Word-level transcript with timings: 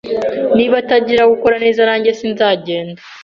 Niba 0.57 0.75
atagiye 0.83 1.23
gukora 1.33 1.55
neza, 1.63 1.81
nanjye 1.89 2.11
sinzagenda. 2.19 3.01